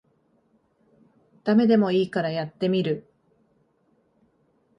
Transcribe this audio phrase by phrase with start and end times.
[1.43, 3.07] ダメでもいいからやってみる